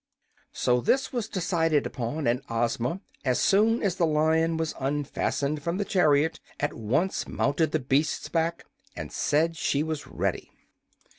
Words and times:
So 0.53 0.81
this 0.81 1.13
was 1.13 1.29
decided 1.29 1.85
upon, 1.85 2.25
and 2.25 2.41
Ozma, 2.49 3.01
as 3.23 3.39
soon 3.39 3.83
as 3.83 3.97
the 3.97 4.07
Lion 4.07 4.57
was 4.57 4.73
unfastened 4.79 5.61
from 5.61 5.77
the 5.77 5.85
chariot, 5.85 6.39
at 6.59 6.73
once 6.73 7.27
mounted 7.27 7.71
the 7.71 7.77
beast's 7.79 8.27
back 8.27 8.65
and 8.95 9.11
said 9.11 9.55
she 9.55 9.83
was 9.83 10.07
ready. 10.07 10.49